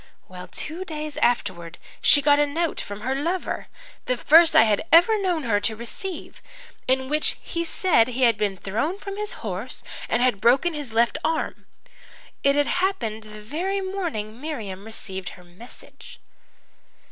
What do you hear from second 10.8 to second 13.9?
left arm. It had happened the very